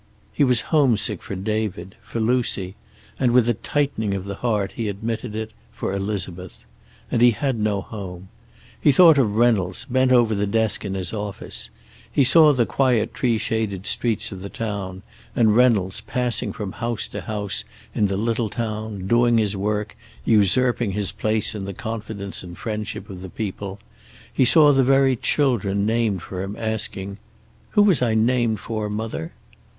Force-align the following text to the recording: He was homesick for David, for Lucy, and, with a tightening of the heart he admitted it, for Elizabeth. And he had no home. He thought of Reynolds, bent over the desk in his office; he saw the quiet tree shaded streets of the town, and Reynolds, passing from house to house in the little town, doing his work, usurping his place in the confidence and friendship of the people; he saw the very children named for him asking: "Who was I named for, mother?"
He 0.33 0.43
was 0.43 0.61
homesick 0.73 1.21
for 1.21 1.35
David, 1.35 1.93
for 2.01 2.19
Lucy, 2.19 2.73
and, 3.19 3.33
with 3.33 3.47
a 3.47 3.53
tightening 3.53 4.15
of 4.15 4.25
the 4.25 4.33
heart 4.41 4.71
he 4.71 4.87
admitted 4.89 5.35
it, 5.35 5.51
for 5.71 5.93
Elizabeth. 5.93 6.65
And 7.11 7.21
he 7.21 7.29
had 7.29 7.59
no 7.59 7.81
home. 7.81 8.29
He 8.81 8.91
thought 8.91 9.19
of 9.19 9.35
Reynolds, 9.35 9.85
bent 9.85 10.11
over 10.11 10.33
the 10.33 10.47
desk 10.47 10.83
in 10.83 10.95
his 10.95 11.13
office; 11.13 11.69
he 12.11 12.23
saw 12.23 12.51
the 12.51 12.65
quiet 12.65 13.13
tree 13.13 13.37
shaded 13.37 13.85
streets 13.85 14.31
of 14.31 14.41
the 14.41 14.49
town, 14.49 15.03
and 15.35 15.55
Reynolds, 15.55 16.01
passing 16.01 16.51
from 16.51 16.71
house 16.71 17.07
to 17.09 17.21
house 17.21 17.63
in 17.93 18.07
the 18.07 18.17
little 18.17 18.49
town, 18.49 19.05
doing 19.05 19.37
his 19.37 19.55
work, 19.55 19.95
usurping 20.25 20.93
his 20.93 21.11
place 21.11 21.53
in 21.53 21.65
the 21.65 21.75
confidence 21.75 22.41
and 22.41 22.57
friendship 22.57 23.07
of 23.07 23.21
the 23.21 23.29
people; 23.29 23.77
he 24.33 24.45
saw 24.45 24.73
the 24.73 24.83
very 24.83 25.15
children 25.15 25.85
named 25.85 26.23
for 26.23 26.41
him 26.41 26.55
asking: 26.57 27.19
"Who 27.77 27.83
was 27.83 28.01
I 28.01 28.15
named 28.15 28.59
for, 28.59 28.89
mother?" 28.89 29.33